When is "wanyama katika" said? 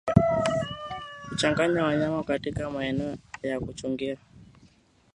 1.83-2.69